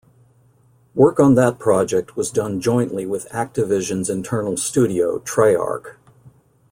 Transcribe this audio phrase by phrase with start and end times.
[0.95, 5.95] Work on that project was done jointly with Activision's internal studio, Treyarch.